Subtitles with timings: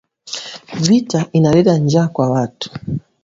[0.85, 2.71] Vita inaleta njaa kwa watu